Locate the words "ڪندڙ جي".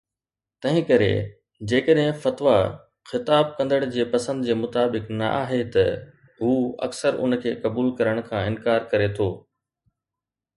3.59-4.05